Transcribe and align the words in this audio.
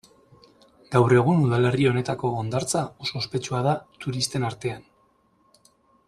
Gaur 0.93 1.13
egun 1.17 1.43
udalerri 1.47 1.85
honetako 1.91 2.31
hondartza 2.39 2.81
oso 3.07 3.21
ospetsua 3.23 3.59
da 3.71 3.75
turisten 4.05 4.47
artean. 4.51 4.81